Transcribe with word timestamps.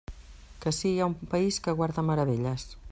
Que 0.63 0.69
ací 0.71 0.91
hi 0.93 0.97
ha 1.03 1.11
un 1.11 1.15
país 1.35 1.61
que 1.67 1.77
guarda 1.83 2.09
meravelles. 2.11 2.67